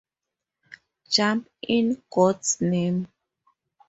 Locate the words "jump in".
1.11-2.01